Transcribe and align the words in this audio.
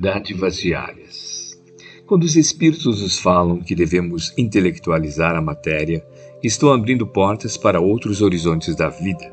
Dádivas 0.00 0.56
diárias. 0.58 1.60
Quando 2.06 2.22
os 2.22 2.36
Espíritos 2.36 3.02
nos 3.02 3.18
falam 3.18 3.60
que 3.60 3.74
devemos 3.74 4.32
intelectualizar 4.38 5.34
a 5.34 5.42
matéria, 5.42 6.06
estão 6.40 6.72
abrindo 6.72 7.04
portas 7.04 7.56
para 7.56 7.80
outros 7.80 8.22
horizontes 8.22 8.76
da 8.76 8.88
vida, 8.88 9.28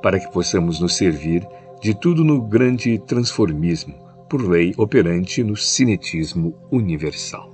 para 0.00 0.18
que 0.18 0.32
possamos 0.32 0.80
nos 0.80 0.96
servir 0.96 1.46
de 1.82 1.92
tudo 1.92 2.24
no 2.24 2.40
grande 2.40 2.98
transformismo, 3.00 3.94
por 4.26 4.40
lei 4.40 4.72
operante 4.78 5.44
no 5.44 5.54
cinetismo 5.54 6.56
universal. 6.72 7.52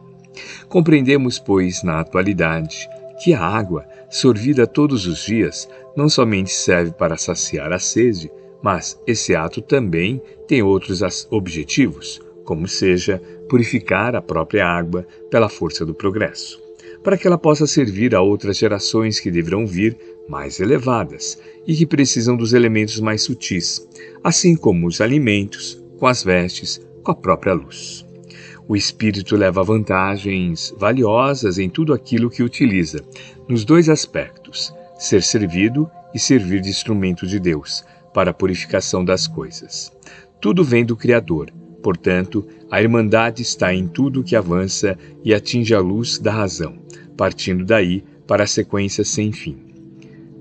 Compreendemos, 0.69 1.41
pois, 1.41 1.83
na 1.83 1.99
atualidade, 1.99 2.89
que 3.25 3.35
a 3.35 3.41
água, 3.41 3.85
sorvida 4.09 4.69
todos 4.69 5.05
os 5.09 5.25
dias, 5.27 5.69
não 5.97 6.09
somente 6.09 6.53
serve 6.53 6.93
para 6.93 7.17
saciar 7.17 7.73
a 7.73 7.81
sede, 7.81 8.31
mas 8.63 8.97
esse 9.05 9.35
ato 9.35 9.61
também 9.61 10.23
tem 10.47 10.63
outros 10.63 11.03
objetivos, 11.29 12.21
como 12.53 12.69
seja 12.69 13.19
purificar 13.49 14.15
a 14.15 14.21
própria 14.21 14.67
água 14.67 15.07
pela 15.31 15.49
força 15.49 15.87
do 15.87 15.95
progresso, 15.95 16.61
para 17.03 17.17
que 17.17 17.27
ela 17.27 17.39
possa 17.39 17.67
servir 17.67 18.15
a 18.15 18.21
outras 18.21 18.59
gerações 18.59 19.19
que 19.19 19.31
deverão 19.31 19.67
vir 19.67 19.97
mais 20.29 20.61
elevadas 20.61 21.39
e 21.67 21.75
que 21.75 21.87
precisam 21.87 22.37
dos 22.37 22.53
elementos 22.53 23.01
mais 23.01 23.23
sutis, 23.23 23.89
assim 24.23 24.55
como 24.55 24.87
os 24.87 25.01
alimentos, 25.01 25.83
com 25.99 26.07
as 26.07 26.23
vestes, 26.23 26.79
com 27.03 27.11
a 27.11 27.15
própria 27.15 27.55
luz. 27.55 28.05
O 28.69 28.77
espírito 28.77 29.35
leva 29.35 29.63
vantagens 29.63 30.75
valiosas 30.77 31.57
em 31.59 31.71
tudo 31.71 31.95
aquilo 31.95 32.29
que 32.29 32.43
utiliza, 32.43 33.03
nos 33.49 33.65
dois 33.65 33.89
aspectos: 33.89 34.75
ser 34.99 35.23
servido 35.23 35.91
e 36.15 36.19
servir 36.19 36.61
de 36.61 36.69
instrumento 36.69 37.27
de 37.27 37.41
Deus 37.41 37.83
para 38.13 38.31
a 38.31 38.35
purificação 38.35 39.03
das 39.03 39.27
coisas. 39.27 39.91
Tudo 40.39 40.63
vem 40.63 40.85
do 40.85 40.95
Criador, 40.95 41.51
Portanto, 41.83 42.47
a 42.71 42.81
Irmandade 42.81 43.43
está 43.43 43.75
em 43.75 43.89
tudo 43.89 44.23
que 44.23 44.37
avança 44.37 44.97
e 45.25 45.35
atinge 45.35 45.75
a 45.75 45.81
luz 45.81 46.19
da 46.19 46.31
razão, 46.31 46.79
partindo 47.17 47.65
daí 47.65 48.05
para 48.27 48.45
a 48.45 48.47
sequência 48.47 49.05
sem 49.05 49.33
fim. 49.33 49.57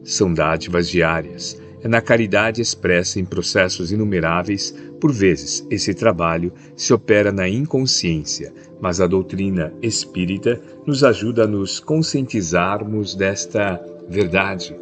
São 0.03 0.33
dádivas 0.33 0.87
diárias, 0.87 1.59
é 1.83 1.87
na 1.87 1.99
caridade 1.99 2.61
expressa 2.61 3.19
em 3.19 3.25
processos 3.25 3.91
inumeráveis, 3.91 4.73
por 4.99 5.11
vezes 5.11 5.65
esse 5.69 5.95
trabalho 5.95 6.53
se 6.75 6.93
opera 6.93 7.31
na 7.31 7.49
inconsciência, 7.49 8.53
mas 8.79 9.01
a 9.01 9.07
doutrina 9.07 9.73
espírita 9.81 10.61
nos 10.85 11.03
ajuda 11.03 11.45
a 11.45 11.47
nos 11.47 11.79
conscientizarmos 11.79 13.15
desta 13.15 13.83
verdade, 14.07 14.75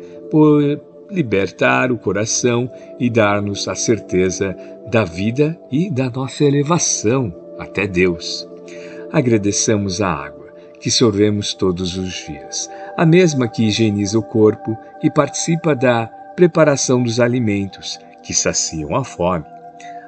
libertar 1.10 1.92
o 1.92 1.98
coração 1.98 2.72
e 3.00 3.10
dar-nos 3.10 3.68
a 3.68 3.76
certeza 3.76 4.56
da 4.90 5.04
vida 5.04 5.60
e 5.72 5.90
da 5.90 6.10
nossa 6.10 6.44
elevação 6.44 7.34
até 7.58 7.88
Deus. 7.88 8.48
Agradeçamos 9.12 10.02
a 10.02 10.12
água 10.12 10.50
que 10.80 10.90
sorvemos 10.90 11.54
todos 11.54 11.98
os 11.98 12.14
dias, 12.26 12.70
a 12.96 13.06
mesma 13.06 13.48
que 13.48 13.66
higieniza 13.66 14.18
o 14.18 14.24
corpo 14.24 14.78
e 15.04 15.12
participa 15.12 15.76
da 15.76 16.08
preparação 16.36 17.04
dos 17.04 17.20
alimentos 17.20 18.00
que 18.23 18.34
saciam 18.34 18.96
a 18.96 19.04
fome. 19.04 19.46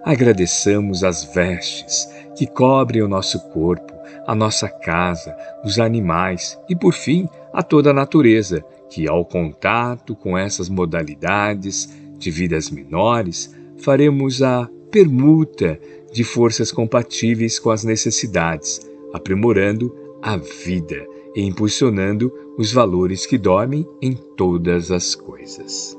Agradeçamos 0.04 1.04
as 1.04 1.24
vestes 1.24 2.10
que 2.36 2.48
cobrem 2.48 3.02
o 3.02 3.08
nosso 3.08 3.40
corpo, 3.50 3.94
a 4.26 4.34
nossa 4.34 4.70
casa, 4.70 5.36
os 5.64 5.80
animais 5.80 6.60
e, 6.70 6.76
por 6.76 6.94
fim, 6.94 7.28
a 7.52 7.62
toda 7.62 7.90
a 7.90 7.94
natureza 7.94 8.64
que, 8.92 9.08
ao 9.08 9.26
contato 9.26 10.14
com 10.16 10.38
essas 10.38 10.70
modalidades 10.70 11.90
de 12.20 12.30
vidas 12.30 12.70
menores, 12.70 13.56
faremos 13.78 14.44
a 14.44 14.70
permuta 14.92 15.80
de 16.12 16.26
forças 16.26 16.72
compatíveis 16.72 17.58
com 17.58 17.72
as 17.72 17.86
necessidades, 17.86 18.82
aprimorando 19.14 19.96
a 20.22 20.36
vida 20.36 21.08
e 21.34 21.42
impulsionando 21.42 22.32
os 22.58 22.74
valores 22.74 23.26
que 23.26 23.38
dormem 23.38 23.88
em 24.02 24.14
todas 24.14 24.92
as 24.92 25.16
coisas. 25.16 25.98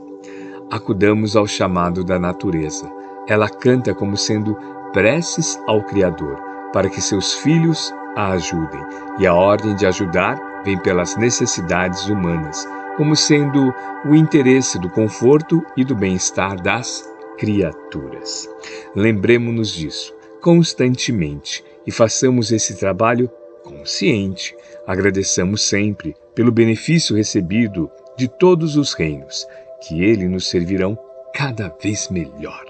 Acudamos 0.71 1.35
ao 1.35 1.47
chamado 1.47 2.05
da 2.05 2.19
natureza. 2.19 2.91
Ela 3.27 3.49
canta 3.49 3.95
como 3.95 4.17
sendo 4.17 4.55
preces 4.93 5.59
ao 5.67 5.83
Criador, 5.83 6.39
para 6.73 6.91
que 6.91 7.01
seus 7.01 7.35
filhos 7.35 7.93
a 8.15 8.33
ajudem, 8.33 8.81
e 9.19 9.27
a 9.27 9.35
ordem 9.35 9.75
de 9.75 9.87
ajudar 9.87 10.63
vem 10.65 10.79
pelas 10.79 11.17
necessidades 11.17 12.07
humanas, 12.09 12.69
como 12.97 13.17
sendo 13.17 13.73
o 14.05 14.15
interesse 14.15 14.79
do 14.79 14.91
conforto 14.91 15.65
e 15.77 15.85
do 15.85 15.95
bem-estar 15.95 16.61
das 16.61 17.09
criaturas. 17.39 18.49
Lembremos-nos 18.95 19.73
disso 19.73 20.15
constantemente 20.43 21.65
e 21.87 21.93
façamos 21.93 22.51
esse 22.51 22.75
trabalho 22.77 23.31
consciente. 23.63 24.55
Agradeçamos 24.87 25.63
sempre 25.63 26.15
pelo 26.35 26.51
benefício 26.51 27.17
recebido 27.17 27.91
de 28.17 28.29
todos 28.29 28.77
os 28.77 28.93
reinos, 28.93 29.47
que 29.81 30.03
ele 30.03 30.29
nos 30.29 30.51
servirão 30.51 30.99
cada 31.33 31.75
vez 31.81 32.09
melhor. 32.09 32.65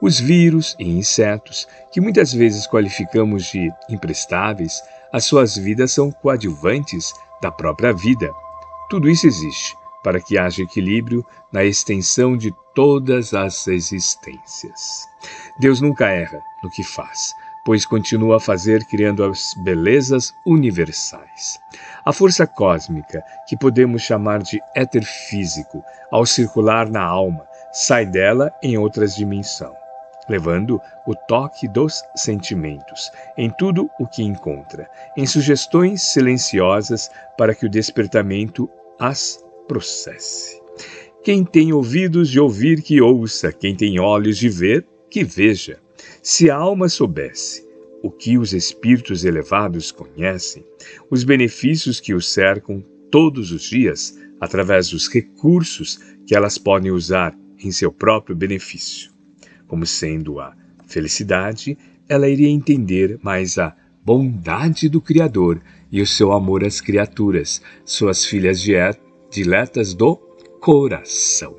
Os 0.00 0.18
vírus 0.18 0.74
e 0.78 0.88
insetos, 0.88 1.66
que 1.92 2.00
muitas 2.00 2.32
vezes 2.32 2.66
qualificamos 2.66 3.44
de 3.46 3.70
imprestáveis, 3.90 4.80
as 5.12 5.24
suas 5.24 5.56
vidas 5.56 5.92
são 5.92 6.10
coadjuvantes 6.10 7.12
da 7.40 7.50
própria 7.50 7.92
vida 7.92 8.32
tudo 8.92 9.08
isso 9.08 9.26
existe 9.26 9.74
para 10.04 10.20
que 10.20 10.36
haja 10.36 10.62
equilíbrio 10.62 11.24
na 11.50 11.64
extensão 11.64 12.36
de 12.36 12.54
todas 12.74 13.32
as 13.32 13.66
existências. 13.66 15.08
Deus 15.58 15.80
nunca 15.80 16.10
erra 16.10 16.38
no 16.62 16.68
que 16.68 16.84
faz, 16.84 17.32
pois 17.64 17.86
continua 17.86 18.36
a 18.36 18.40
fazer 18.40 18.84
criando 18.84 19.24
as 19.24 19.54
belezas 19.64 20.34
universais. 20.44 21.58
A 22.04 22.12
força 22.12 22.46
cósmica, 22.46 23.24
que 23.48 23.56
podemos 23.56 24.02
chamar 24.02 24.42
de 24.42 24.60
éter 24.76 25.06
físico, 25.06 25.82
ao 26.10 26.26
circular 26.26 26.90
na 26.90 27.02
alma, 27.02 27.46
sai 27.72 28.04
dela 28.04 28.52
em 28.62 28.76
outras 28.76 29.16
dimensões, 29.16 29.72
levando 30.28 30.78
o 31.06 31.14
toque 31.14 31.66
dos 31.66 32.02
sentimentos 32.14 33.10
em 33.38 33.48
tudo 33.48 33.90
o 33.98 34.06
que 34.06 34.22
encontra, 34.22 34.86
em 35.16 35.24
sugestões 35.24 36.02
silenciosas 36.02 37.10
para 37.38 37.54
que 37.54 37.64
o 37.64 37.70
despertamento 37.70 38.68
as 39.02 39.44
processe. 39.66 40.62
Quem 41.24 41.44
tem 41.44 41.72
ouvidos 41.72 42.30
de 42.30 42.38
ouvir, 42.38 42.82
que 42.82 43.00
ouça, 43.00 43.52
quem 43.52 43.74
tem 43.74 43.98
olhos 43.98 44.38
de 44.38 44.48
ver, 44.48 44.86
que 45.10 45.24
veja. 45.24 45.80
Se 46.22 46.48
a 46.48 46.54
alma 46.54 46.88
soubesse 46.88 47.66
o 48.00 48.12
que 48.12 48.38
os 48.38 48.52
espíritos 48.52 49.24
elevados 49.24 49.90
conhecem, 49.90 50.64
os 51.10 51.24
benefícios 51.24 51.98
que 51.98 52.14
os 52.14 52.32
cercam 52.32 52.80
todos 53.10 53.50
os 53.50 53.62
dias, 53.62 54.16
através 54.40 54.90
dos 54.90 55.08
recursos 55.08 55.98
que 56.24 56.36
elas 56.36 56.56
podem 56.56 56.92
usar 56.92 57.36
em 57.58 57.72
seu 57.72 57.90
próprio 57.92 58.36
benefício, 58.36 59.10
como 59.66 59.84
sendo 59.84 60.38
a 60.38 60.56
felicidade, 60.86 61.76
ela 62.08 62.28
iria 62.28 62.48
entender 62.48 63.18
mais 63.20 63.58
a 63.58 63.74
bondade 64.04 64.88
do 64.88 65.00
Criador 65.00 65.60
e 65.90 66.00
o 66.00 66.06
seu 66.06 66.32
amor 66.32 66.64
às 66.64 66.80
criaturas, 66.80 67.62
suas 67.84 68.24
filhas 68.24 68.60
diletas 69.30 69.94
do 69.94 70.16
coração. 70.60 71.56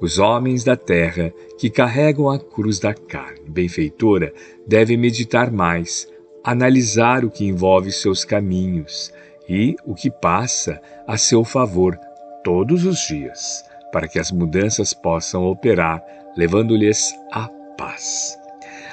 Os 0.00 0.18
homens 0.18 0.64
da 0.64 0.76
terra 0.76 1.32
que 1.58 1.68
carregam 1.68 2.30
a 2.30 2.38
cruz 2.38 2.78
da 2.78 2.94
carne 2.94 3.48
benfeitora 3.48 4.32
devem 4.66 4.96
meditar 4.96 5.50
mais, 5.50 6.08
analisar 6.44 7.24
o 7.24 7.30
que 7.30 7.44
envolve 7.44 7.90
seus 7.90 8.24
caminhos 8.24 9.12
e 9.48 9.76
o 9.84 9.94
que 9.94 10.10
passa 10.10 10.80
a 11.06 11.16
seu 11.16 11.44
favor 11.44 11.98
todos 12.44 12.84
os 12.84 12.98
dias, 13.06 13.64
para 13.92 14.06
que 14.06 14.18
as 14.18 14.30
mudanças 14.30 14.94
possam 14.94 15.44
operar, 15.44 16.02
levando-lhes 16.36 17.12
a 17.32 17.48
paz. 17.76 18.45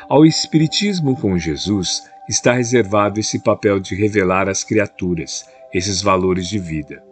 Ao 0.10 0.26
Espiritismo 0.26 1.16
com 1.16 1.38
Jesus, 1.38 2.04
está 2.28 2.54
reservado 2.54 3.20
esse 3.20 3.42
papel 3.42 3.80
de 3.80 3.96
revelar 3.96 4.50
às 4.50 4.64
criaturas 4.64 5.46
esses 5.74 6.02
valores 6.02 6.48
de 6.48 6.60
vida, 6.60 7.04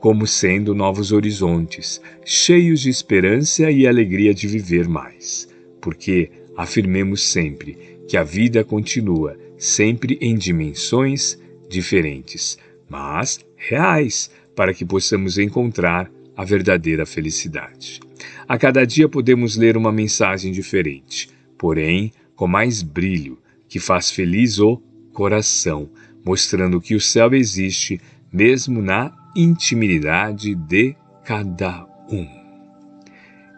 como 0.00 0.26
sendo 0.26 0.74
novos 0.74 1.12
horizontes, 1.12 2.00
cheios 2.24 2.80
de 2.80 2.90
esperança 2.90 3.70
e 3.70 3.86
alegria 3.86 4.34
de 4.34 4.46
viver 4.46 4.88
mais, 4.88 5.48
porque 5.80 6.30
afirmemos 6.56 7.22
sempre 7.22 7.98
que 8.08 8.16
a 8.16 8.24
vida 8.24 8.62
continua 8.64 9.36
sempre 9.56 10.18
em 10.20 10.34
dimensões 10.34 11.38
diferentes, 11.68 12.58
mas 12.88 13.40
reais, 13.56 14.30
para 14.54 14.74
que 14.74 14.84
possamos 14.84 15.38
encontrar 15.38 16.10
a 16.36 16.44
verdadeira 16.44 17.06
felicidade. 17.06 18.00
A 18.46 18.58
cada 18.58 18.84
dia 18.84 19.08
podemos 19.08 19.56
ler 19.56 19.76
uma 19.76 19.90
mensagem 19.90 20.52
diferente, 20.52 21.33
porém 21.58 22.12
com 22.36 22.46
mais 22.46 22.82
brilho, 22.82 23.38
que 23.68 23.78
faz 23.78 24.10
feliz 24.10 24.58
o 24.58 24.76
coração, 25.12 25.90
mostrando 26.24 26.80
que 26.80 26.94
o 26.94 27.00
céu 27.00 27.32
existe 27.34 28.00
mesmo 28.32 28.82
na 28.82 29.12
intimidade 29.36 30.54
de 30.54 30.96
cada 31.24 31.86
um. 32.10 32.28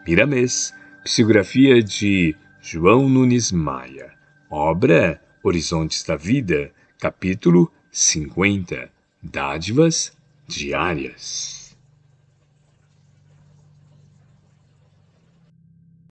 Miramês, 0.07 0.73
psicografia 1.03 1.81
de 1.81 2.35
João 2.61 3.09
Nunes 3.09 3.51
Maia, 3.51 4.13
Obra 4.49 5.21
Horizontes 5.43 6.03
da 6.03 6.15
Vida, 6.15 6.71
capítulo 6.99 7.71
50 7.91 8.89
Dádivas 9.21 10.11
Diárias. 10.47 11.66